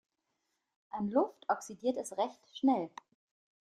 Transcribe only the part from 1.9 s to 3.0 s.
es recht schnell.